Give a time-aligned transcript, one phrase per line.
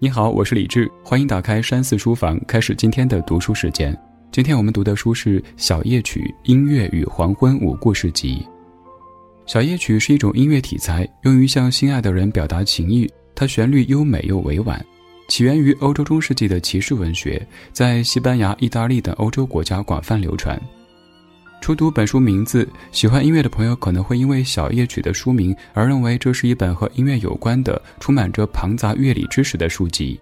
[0.00, 3.96] 你好，我是李志，欢迎打开山寺书房，开始今天的读书时间。
[4.32, 6.20] 今天我们读的书是《小夜曲·
[6.50, 8.44] 音乐与黄昏五故事集》。
[9.46, 13.08] 小夜曲是一种音乐题材，用于向心爱的人表达情意。
[13.36, 14.84] 它旋律优美又委婉，
[15.28, 20.60] 起源于欧洲中世纪的骑士文学，在西班牙、意大利等欧洲国家广泛流传。
[21.64, 30.20] 初读本书名字，喜欢音乐的朋友可能会因为《小夜曲》的书名而认为这是一本和音乐有关的、充满着庞杂乐理知识的书籍。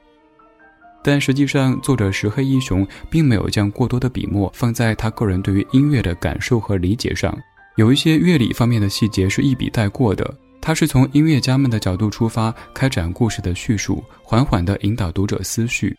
[1.03, 7.37] 但实际上，作者石黑一雄并没有将过多的笔墨放在他个人对于音乐的感受和理解上，
[7.75, 10.33] 有一些乐理方面的细节是一笔带过的。
[10.61, 15.93] 他是从音乐家们的角度出发，开展故事的叙述，缓缓地引导读者思绪。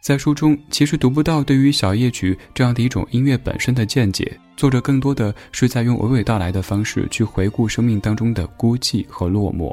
[0.00, 4.38] 在书中，其实读不到对于小夜曲这样的一种音乐本身的见解。
[4.58, 9.72] 作者更多的是在用娓娓道来的方式去回顾生命当中的孤寂和落寞。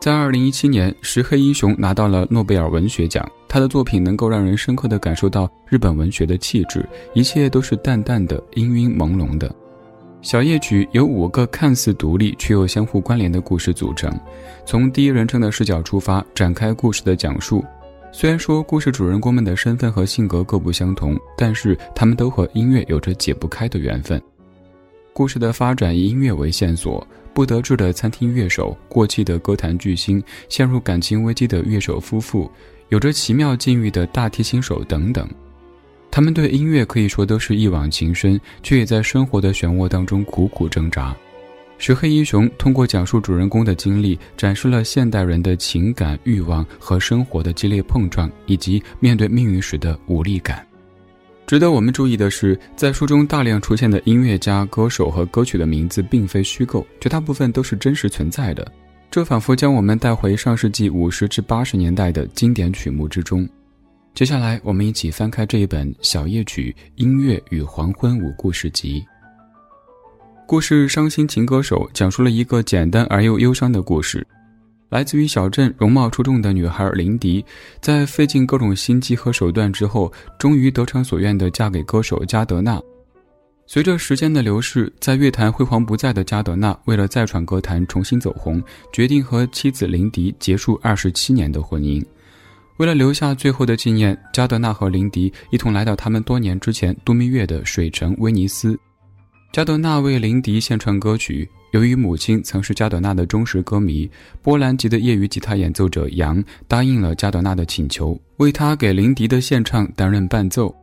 [0.00, 3.30] 在二零一七年，石黑一雄拿到了诺贝尔文学奖。
[3.46, 9.54] 他的作品能够让人深刻地感受到日本文学的气质，一切都是淡淡的、氤氲朦胧的。
[10.22, 14.10] 小夜曲由五个看似独立却又相互关联的故事组成，
[14.64, 17.62] 从第一人称的视角出发，展开故事的讲述。
[18.18, 24.18] 虽然说故事主人公们的身份和性格各不相同，但是他们都和音乐有着解不开的缘分。
[25.12, 32.50] 故事的发展以音乐为线索，不得志的餐厅乐手、过气的歌坛巨星、陷入感情危机的乐手夫妇、
[32.88, 35.28] 有着奇妙境遇的大提琴手等等，
[36.10, 41.14] 他们对音乐可以说都是一往情深，却也在生活的漩涡当中苦苦挣扎。
[41.78, 50.66] 石黑英雄通过讲述主人公的经历，展示了现代人的情感欲望和生活的激烈碰撞，以及面对命运时的无力感。
[51.46, 58.66] 值得我们注意的是，在书中大量出现的音乐家、歌手和歌曲的名字并非虚构，绝大部分都是真实存在的。
[59.10, 63.48] 这仿佛将我们带回上世纪五十至八十年代的经典曲目之中。
[64.12, 69.00] 接下来，我们一起翻开这一本《小夜曲：音乐与黄昏五故事集》。
[70.48, 74.24] 故事《伤心情歌手》讲述了一个简单而又忧伤的故事。
[74.90, 77.44] 来自于小镇、容貌出众的女孩林迪，
[77.80, 82.80] 在费尽各种心机和手段之后，终于得偿所愿地嫁给歌手加德纳。
[83.66, 92.00] 随着时间的流逝，在乐坛辉煌不再的加德纳，为了再闯歌坛、重新走红，决定和妻子林迪结束二十七年的婚姻。
[92.76, 98.78] 为了留下最后的纪念，加德纳和林迪一同来到他们多年之前度蜜月的水城威尼斯。
[99.52, 101.48] 加德纳为林迪献唱歌曲。
[101.72, 104.08] 由于母亲曾是加德纳的忠实歌迷，
[104.42, 110.74] 波兰籍的业余吉他演奏者杨答应了加德纳的请求，为他给林迪的献唱担任伴奏。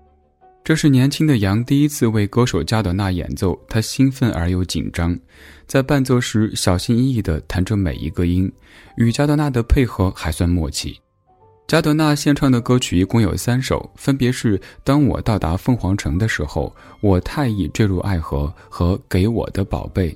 [0.64, 5.18] 这是年轻的杨第一次为歌手加德纳演奏，他兴奋而又紧张，
[5.66, 8.52] 在伴奏时小心翼翼地弹着每一个音，
[8.98, 11.00] 与加德纳的配合还算默契。
[11.66, 20.12] 加德纳献唱的歌曲一共有三首，分别是《当我到达凤凰城的时候》、《我太易坠入爱河》和《给我的宝贝》。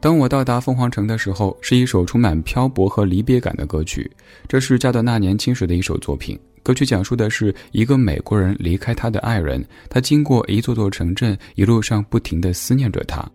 [0.00, 4.10] 当我到达凤凰城的时候，是一首充满漂泊和离别感的歌曲。
[4.46, 6.38] 这是加德纳年轻时的一首作品。
[6.62, 13.26] 歌曲讲述的是一个美国人离开他的爱人，他经过一座座城镇，一路上不停地思念着他。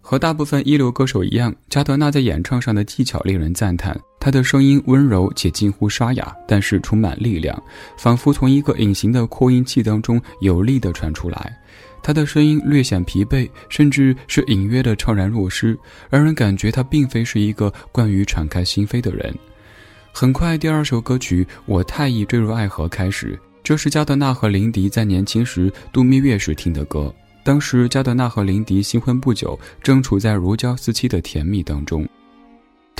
[0.00, 3.96] 和大部分一流歌手一样，加德纳在演唱上的技巧令人赞叹。
[4.20, 7.62] 他的声音温柔且近乎沙哑，但是充满力量，
[7.96, 11.56] 仿佛从一个隐形的扩音器当中有力地传出来。
[12.02, 15.78] 他的声音略显疲惫，甚至是隐约的怅然若失，
[16.10, 19.34] 让人感觉他并非是一个惯于敞开心扉的人。
[20.12, 27.12] 很快，第二首歌曲《我太易坠入爱河》开始，这是加德纳和林迪在年轻时度蜜月时听的歌。
[27.44, 32.08] 当时，加德纳和林迪新婚不久，正处在如胶似漆的甜蜜当中。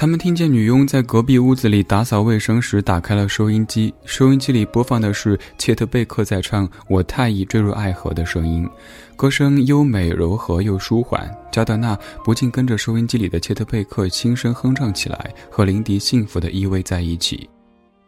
[0.00, 8.64] 他们听见女佣在隔壁屋子里打扫卫生时打开了收音机，收音机里播放的是切特贝克在唱《我太易坠入爱河》的声音，
[9.16, 11.28] 歌声优美柔和又舒缓。
[11.50, 17.50] 加德纳不禁跟着收音机里的切特贝克轻声哼唱起来，和林迪幸福地依偎在一起。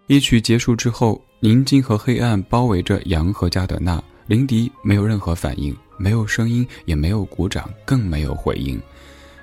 [0.06, 5.76] 一曲结束之后，宁静和黑暗包围着杨和加德纳，林迪没有任何反应。
[5.98, 8.80] 没有声音，也没有鼓掌，更没有回应。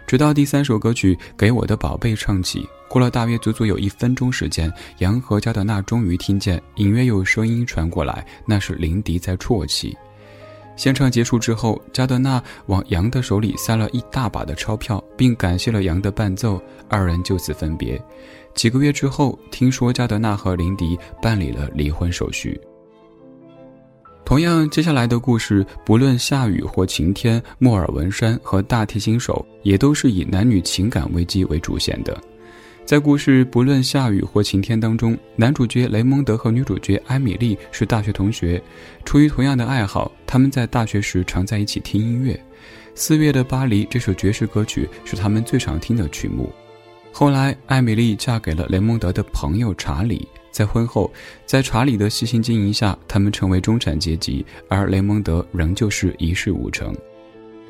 [0.08, 9.94] 直到第三首歌曲《给我的宝贝》唱起，过了大约足足有一分钟时间，杨和加德纳终于听见隐约有声音传过来，那是林迪在啜泣。
[10.78, 18.02] 献唱结束之后，加德纳往杨的手里塞了一大把的钞票，并感谢了杨的伴奏，二人就此分别。
[18.56, 22.58] 几个月之后，听说加德纳和林迪办理了离婚手续。
[24.28, 32.22] 同样，接下来的故事，不论下雨或晴天，莫尔文山和大提琴手也都是以男女情感危机为主线的。
[32.84, 38.62] 在故事不论下雨或晴天当中，男主角雷蒙德和女主角艾米丽是大学同学，
[39.06, 42.34] 出于同样的爱好，他们在大学时常在一起听音乐。
[42.96, 46.52] 《四月的巴黎》这首爵士歌曲是他们最常听的曲目。
[47.14, 50.28] 后来，艾米丽嫁给了雷蒙德的朋友查理。
[50.58, 51.14] 在婚后，
[51.46, 56.96] 在查理的细心经营下，他们成为中产阶级，而雷蒙德仍旧是一事无成。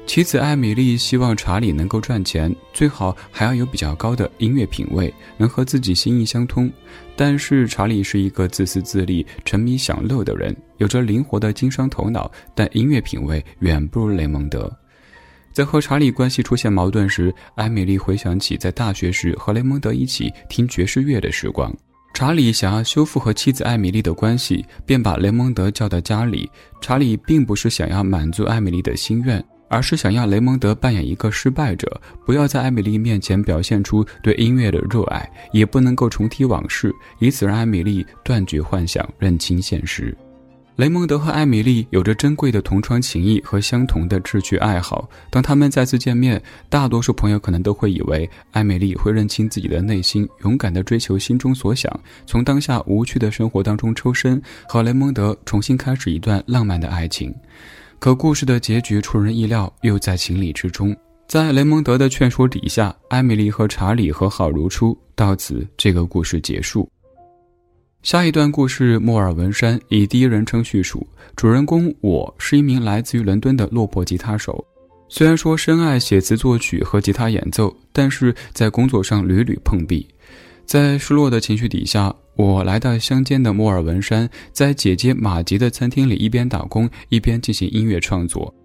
[0.05, 6.71] 妻子艾米丽希望查理能够赚钱，最好还要有比较高的音乐品味，能和自己心意相通。
[7.13, 14.73] 但是查理是一个自私自利、沉迷享乐的人，有着灵活的经商头脑，但音乐品味远不如雷蒙德。
[15.51, 21.75] 在和查理关系出现矛盾时，艾米丽回想起在大学时和雷蒙德一起听爵士乐的时光。
[22.13, 26.49] 查理想要修复和妻子艾米丽的关系，便把雷蒙德叫到家里。
[26.81, 29.43] 查理并不是想要满足艾米丽的心愿。
[29.69, 36.89] 而是想要雷蒙德扮演一个失败者，不要在艾米丽面前表现出对音乐的热爱，也不能够重提往事，
[37.19, 40.15] 以此让艾米丽断绝幻想，认清现实。
[40.77, 45.09] 雷蒙德和艾米丽有着珍贵的同窗情谊和相同的志趣爱好。
[45.31, 46.39] 当他们再次见面，
[46.69, 51.91] 大多数朋友可能都会以为艾米丽会认清自己的内心，勇敢地追求心中所想，
[52.27, 54.39] 从当下无趣的生活当中抽身，
[54.69, 57.33] 和雷蒙德重新开始一段浪漫的爱情。
[57.97, 60.95] 可故事的结局出人意料，又在情理之中。
[61.27, 64.95] 在雷蒙德的劝说底下，艾米丽和查理和好如初。
[65.15, 66.87] 到此，这个故事结束。
[68.07, 71.05] 下一段故事，莫尔文山以第一人称叙述，
[71.35, 74.65] 主人公我是一名来自于伦敦的落魄吉他手。
[75.09, 80.07] 虽然说深爱写词作曲和吉他演奏，但是在工作上屡屡碰壁。
[80.65, 82.15] 在失落的情绪底下。
[82.37, 88.55] 我来到乡间的莫尔文山，在姐姐马吉的餐厅里一边打工一边进行音乐创作。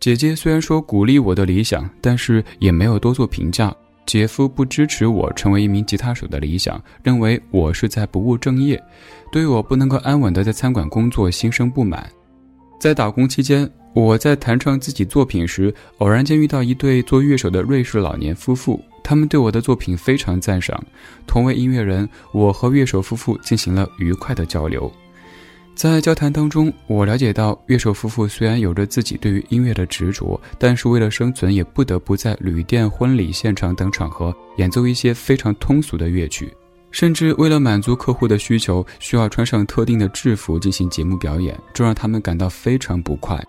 [0.00, 3.72] 姐姐虽然说鼓励我的理想，但是也没有多做评价。
[4.08, 8.82] 姐夫不支持我成为一名吉他手的理想，认为我是在不务正业，
[9.30, 12.10] 对我不能够安稳的在餐馆工作心生不满。
[12.80, 18.82] 在打工期间，我在弹唱自己作品时，偶然间遇到一对做乐手的瑞士老年夫妇。
[19.04, 20.82] 他们对我的作品非常赞赏，
[21.26, 24.90] 同为音乐人，我和乐手夫妇进行了愉快的交流。
[25.78, 36.52] 在交谈当中，我了解到乐手夫妇虽然有着自己对于音乐的执着，但是为了生存，也不得不在旅店、婚礼现场等场合演奏一些非常通俗的乐曲，
[36.90, 43.40] 甚至为了满足客户的需求，需要穿上特定的制服进行节目表演，这让他们感到非常不快。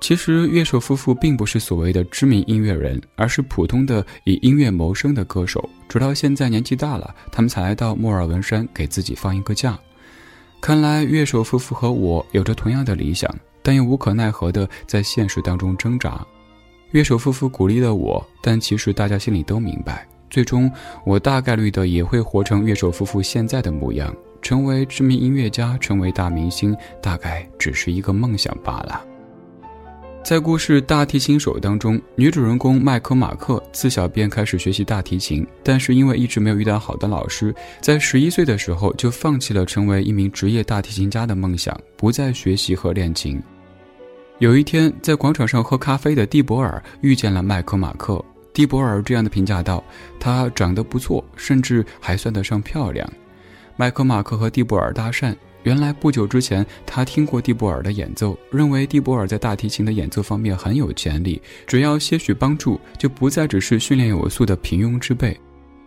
[0.00, 5.70] 其实乐手夫妇并不是所谓的知名音乐人，而是普通的以音乐谋生的歌手。
[5.88, 9.78] 直到现在年纪大了，他们才来到莫尔文山给自己放一个假。
[10.64, 13.30] 看来乐手夫妇和我有着同样的理想，
[13.62, 16.26] 但又无可奈何的在现实当中挣扎。
[16.92, 20.72] 乐手夫妇鼓励了我，但其实大家心里都明白，最终
[21.04, 29.04] 我大概率的也会活成乐手夫妇现在的模样，成为知名音乐家，成为大明星，大概只是一个梦想罢了。
[30.24, 43.38] 在故事《大提琴手》当中，女主人公麦克马克自小便开始学习大提琴，但是因为一直没有遇到好的老师，在十一岁的时候就放弃了成为一名职业大提琴家的梦想，不再学习和练琴。
[44.38, 48.24] 有一天，在广场上喝咖啡的蒂博尔遇见了麦克马克，
[48.54, 49.84] 蒂博尔这样的评价道
[50.18, 53.06] ：“她长得不错，甚至还算得上漂亮。”
[53.76, 55.36] 麦克马克和蒂博尔搭讪。
[55.64, 65.38] 原来不久之前，他听过蒂博尔的演奏，认为蒂博尔在大提琴的演奏方面很有潜力，只要些许帮助，就不再只是训练有素的平庸之辈。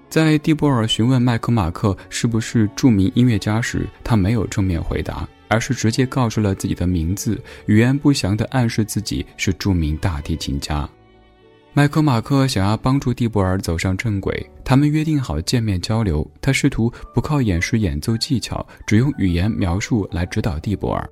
[0.10, 10.90] 在蒂博尔询问麦克马克是不是著名音乐家时，他没有正面回答，而是直接告诉了自己的名字，语言不详地暗示自己是著名大提琴家。
[11.78, 16.28] 麦克马克想要帮助蒂博尔走上正轨，他们约定好见面交流。
[16.42, 21.08] 他试图不靠演示演奏技巧，只用语言描述来指导蒂博尔。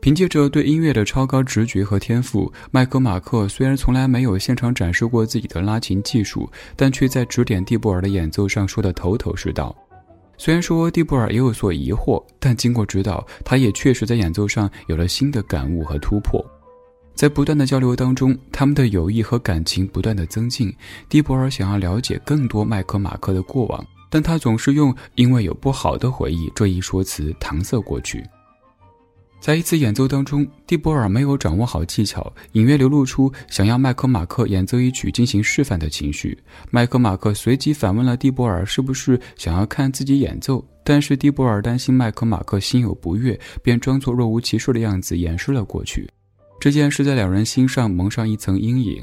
[0.00, 9.72] 凭借着对音乐的超高直觉和天赋，麦克马克虽然从来没有现场展示过自己的拉琴技术，但却在指点蒂博尔的演奏上说得头头是道。
[10.36, 16.44] 虽然说蒂博尔也有所疑惑，但经过指导，他也确实在演奏上有了新的感悟和突破。
[17.20, 20.74] 在不断的交流当中，他们的友谊和感情不断的增进。
[21.06, 28.24] 蒂博尔想要了解更多麦克马克的过往，但他总是用“因为有不好的回忆”这一说辞搪塞过去。
[29.38, 36.38] 在一次演奏当中，蒂博尔没有掌握好技巧，隐约流露出想要麦克马克演奏一曲进行示范的情绪。
[36.70, 46.08] 麦克马克随即反问了蒂博尔：“是不是想要看自己演奏？”但是蒂博尔担心麦克马克心有不悦，便装作若无其事的样子掩饰了过去。
[46.60, 49.02] 这件事在两人心上蒙上一层阴影。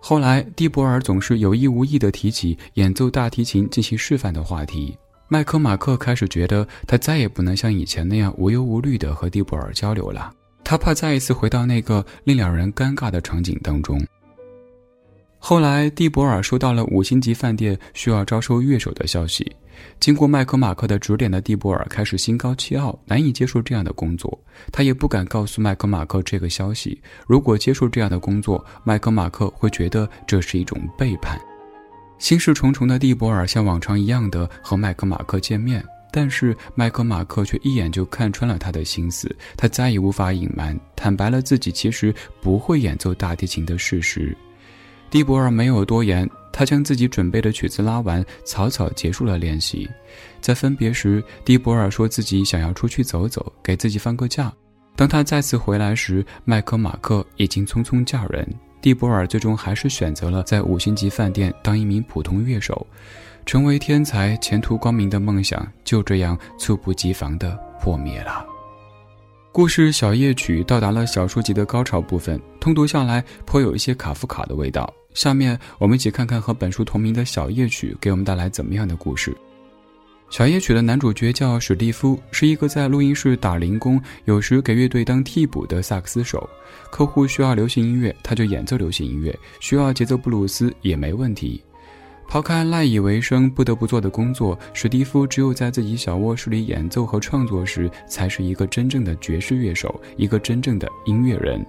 [0.00, 4.96] 后来，蒂博尔总是有意无意地提起演奏大提琴进行示范的话题。
[5.28, 10.32] 麦克马克开始觉得，他再也不能像以前那样无忧无虑地和蒂博尔交流了。
[10.64, 14.00] 他怕再一次回到那个令两人尴尬的场景当中。
[15.38, 19.50] 后来，蒂博尔收到了五星级饭店需要招收乐手的消息。
[20.00, 24.36] 经过麦克马克的指点的蒂博尔开始心高气傲，难以接受这样的工作。
[24.72, 27.00] 他也不敢告诉麦克马克这个消息。
[27.26, 31.40] 如果接受这样的工作，麦克马克会觉得这是一种背叛。
[32.18, 39.34] 心事重重的蒂博尔像往常一样的和麦克马克见面，但是麦克马克却一眼就看穿了他的心思。
[39.56, 44.36] 他再也无法隐瞒，坦白了自己其实不会演奏大提琴的事实。
[45.10, 49.88] 蒂博尔没有多言，他将自己准备的曲子拉完，草草结束了练习。
[50.40, 54.52] 在分别时，蒂博尔说自己想要出去走走，给自己放个假。
[54.94, 58.46] 当他再次回来时，麦克马克已经匆匆嫁人。
[58.80, 62.86] 蒂博尔最终还是选择了在五星级饭店当一名普通乐手，
[63.46, 68.44] 成为天才、前途光明的梦想就这样猝不及防地破灭了。
[69.58, 74.88] 故事小夜曲到达了小说集的高潮部分，通读下来颇有一些卡夫卡的味道。
[75.14, 79.36] 下面我们一起看看和本书同名的小夜曲给我们带来怎么样的故事。
[80.30, 86.48] 小夜曲的男主角叫史蒂夫，是一个在录音室打零工，有时给乐队当替补的萨克斯手。
[86.92, 91.60] 客户需要流行音乐，他就演奏流行音乐；需要节奏布鲁斯也没问题。
[92.28, 101.64] 抛开赖以为生不得不做的工作，史蒂夫只有在自己小卧室里演奏和创作时，才是一个真正的爵士乐手，一个真正的音乐人。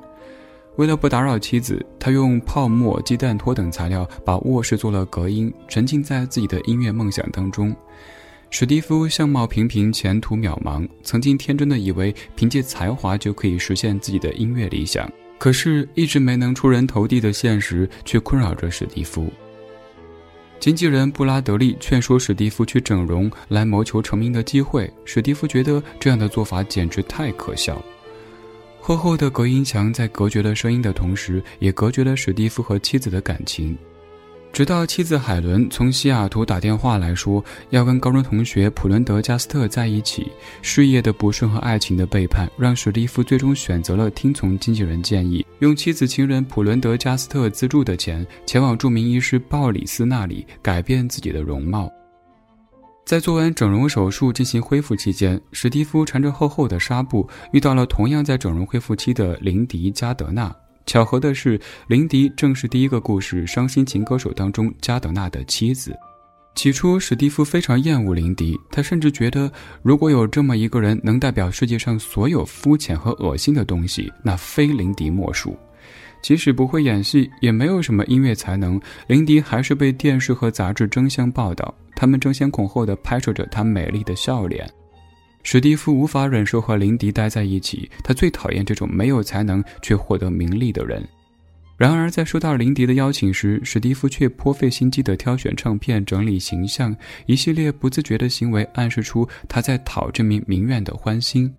[0.76, 7.74] 为了不打扰妻子，他用泡沫、鸡蛋托等材料把卧室做了隔音，沉浸在自己的音乐梦想当中。
[8.50, 19.32] 史蒂夫相貌平平，前途渺茫，曾经天真的以为凭借才华就可以实现自己的音乐理想，可是，一直没能出人头地的现实却困扰着史蒂夫。
[20.60, 27.82] 经纪人布拉德利劝说史蒂夫去整容来谋求成名的机会，史蒂夫觉得这样的做法简直太可笑。
[28.82, 33.78] 厚厚的隔音墙在隔绝了声音的同时，也隔绝了史蒂夫和妻子的感情。
[34.52, 40.30] 直到妻子海伦从西雅图打电话来说要跟高中同学普伦德加斯特在一起，
[40.62, 51.90] 事业的不顺和爱情的背叛让史蒂夫最终选择了听从经纪人建议，用妻子情人普伦德加斯特资助的钱前往著名医师鲍里斯那里改变自己的容貌。
[53.06, 60.54] 在做完整容手术进行恢复期间，史蒂夫缠着厚厚的纱布遇到了同样在整容恢复期的林迪加德纳。
[60.90, 65.96] 巧合的是，林迪正是第一个故事《伤心情歌手》当中加德纳的妻子。
[66.56, 69.52] 起初，史蒂夫非常厌恶林迪，他甚至觉得，
[69.84, 75.56] 如果有这么一个人能代表世界上所有肤浅和恶心的东西，那非林迪莫属。
[76.24, 84.68] 即使不会演戏，也没有什么音乐才能，林迪还是被电视和杂志争相报道，他们争先恐后的拍摄着她美丽的笑脸。
[85.52, 91.04] 史蒂夫无法忍受和林迪待在一起，他最讨厌这种没有才能却获得名利的人。
[91.76, 101.52] 然而，在收到林迪的邀请时，史蒂夫却颇费心机地挑选唱片、整理形象，一系列不自觉的行为暗示出他在讨这名名媛的欢心。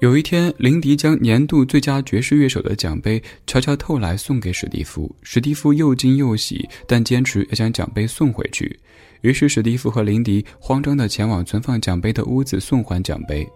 [0.00, 8.78] 有一天，林迪将年度最佳爵士乐手的奖杯悄悄偷来送给史蒂夫，史蒂夫又惊又喜，但坚持要将奖杯送回去。
[9.22, 13.48] 于是，史蒂夫和林迪慌张地前往存放奖杯的屋子送还奖杯。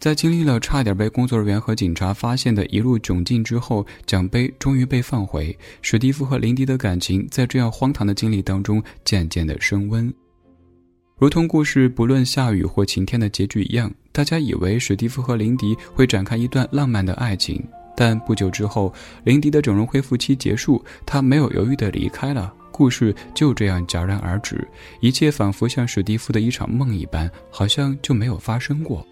[0.00, 5.56] 在经历了差点被工作人员和警察发现的一路窘境之后，奖杯终于被放回。
[5.80, 10.12] 史蒂夫和林迪的感情在这样荒唐的经历当中渐渐地升温，
[11.16, 13.90] 如同故事不论下雨或晴天的结局一样。
[14.12, 17.62] 大家以为史蒂夫和林迪会展开一段浪漫的爱情，
[17.96, 18.92] 但不久之后，
[19.24, 22.52] 林迪的整容恢复期结束，他没有犹豫地离开了。
[22.76, 24.66] 故事就这样戛然而止，
[24.98, 29.06] 一切仿佛像史蒂夫的一场梦一般，好像就没有发生过。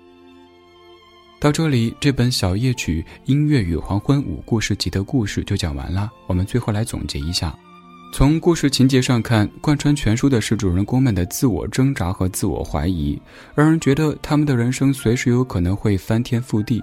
[1.39, 6.11] 到这里，这本《小夜曲：音乐与黄昏》五故事集的故事就讲完了。
[6.27, 7.57] 我们最后来总结一下：
[8.13, 13.17] 从故事情节上看，贯穿全书的是主人公们的自我挣扎和自我怀疑，
[13.55, 16.83] 让人觉得他们的人生随时有可能会翻天覆地。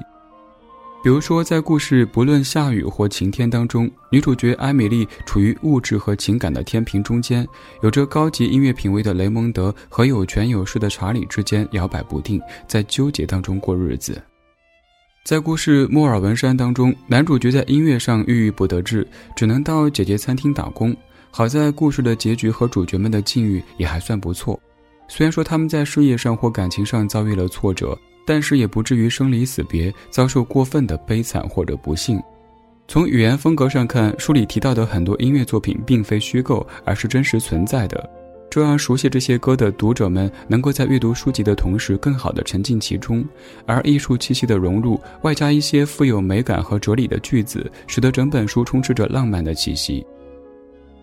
[1.02, 7.48] 比如说，在故事不论下雨或晴天当中，女主角艾米丽处于物质和情感的天平中间，
[7.82, 14.22] 有着高级音乐品味的雷蒙德和有权有势的查理之间摇摆不定，在纠结当中过日子。
[15.24, 20.96] 在故事《莫尔文山》当中，男主角在音乐上郁郁不得志，只能到姐姐餐厅打工。
[21.32, 24.60] 好在故事的结局和主角们的境遇也还算不错，
[25.08, 27.98] 虽然说他们在事业上或感情上遭遇了挫折。
[28.30, 32.22] 但是也不至于生离死别，遭受过分的悲惨或者不幸。
[32.88, 38.08] 从语言风格上看，书里提到的很多音乐作品并非虚构，而是真实存在的。
[38.48, 43.26] 这让熟悉这些歌的读者们能够在阅读书籍的同时，更好地沉浸其中。
[43.66, 50.06] 而艺术气息的融入，外加一些富有美感和哲理的句子，使得整本书充斥着浪漫的气息。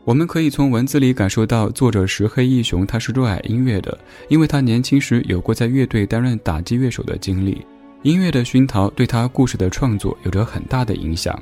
[0.07, 3.99] 我们可以从文字里感受到，作者石黑一雄他是热爱音乐的，
[4.29, 7.61] 因为他年轻时有过在乐队担任打击乐手的经历。
[8.03, 11.37] 音乐的熏陶对他故事的创作有着很大的影响。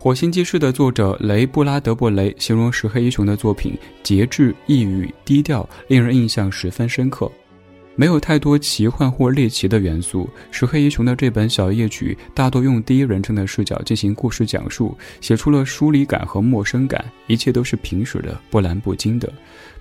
[0.02, 7.30] 《火星记事》的作者雷布拉德伯雷形容石黑一雄的作品节制、抑郁、低调，令人印象十分深刻。
[7.96, 10.28] 没有太多奇幻或猎奇的元素。
[10.50, 17.04] 石黑一雄的这本小夜曲大多用第一人称的视角进行故事讲述，写出了疏离感和陌生感。
[17.26, 19.32] 一切都是平实的、波澜不惊的，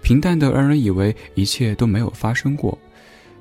[0.02, 2.78] 平淡的让人以为一切都没有发生过。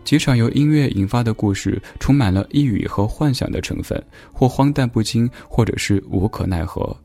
[0.04, 4.02] 几场由音乐引发的故事，充满了抑郁和幻想的成分，
[4.32, 6.96] 或荒诞不经，或者是无可奈何。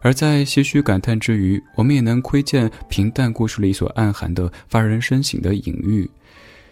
[0.00, 6.08] 而在唏嘘感叹之余，我们也能窥见平淡故事里所暗含的发人深省的隐喻。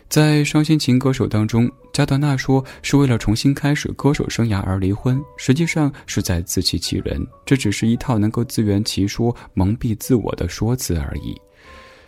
[0.09, 7.25] 在《伤心情歌手》当中，加德纳说是为了重新开始歌手生涯而离婚，实际上是在自欺欺人。
[7.45, 11.37] 这只是一套能够自圆其说、蒙蔽自我的说辞而已。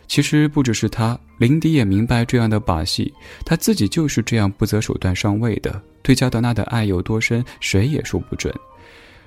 [0.06, 3.12] 其实不只是他，林迪也明白这样的把戏，
[3.44, 5.82] 他自己就是这样不择手段上位的。
[6.00, 8.54] 对加德纳的爱有多深，谁也说不准。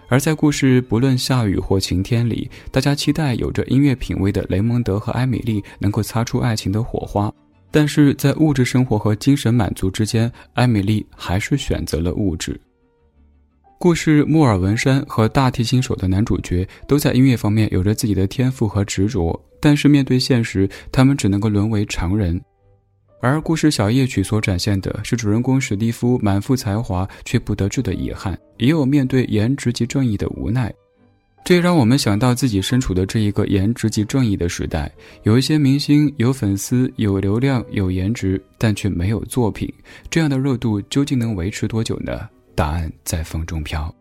[0.07, 7.31] 而在故事不论下雨或晴天里，大家期待有着音乐品味的雷蒙德和艾米丽能够擦出爱情的火花，
[7.71, 12.59] 但是在物质生活和精神满足之间，艾米丽还是选择了物质。
[13.79, 22.39] 故事莫尔文山和大提琴手的男主角都在音乐方面有着自己的天赋和执着，但是面对现实，他们只能够沦为常人。
[23.21, 30.73] 而故事小夜曲所展现的是主人公史蒂夫满腹才华却不得志的遗憾，也有面对颜值及正义的无奈。
[31.51, 34.89] 这也让我们想到自己身处的这一个颜值即正义的时代，
[35.24, 39.70] 有一些明星有粉丝、有流量、有颜值，但却没有作品，
[40.10, 42.22] 这样的热度究竟能维持多久呢？
[42.55, 43.94] 答案在风中飘。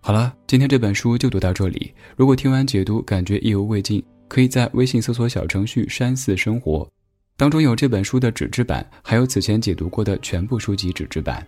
[0.00, 1.92] 好了，今天这本书就读到这里。
[2.14, 6.88] 如果听完解读感觉意犹未尽，可以在微信搜索小程序“山寺生活”，
[7.36, 11.44] 当中有这本书的纸质版，还有此前解读过的全部书籍纸质版。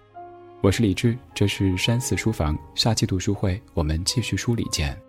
[0.63, 5.01] 我是李志，这是山寺书房，下期读书会我们继续梳理见。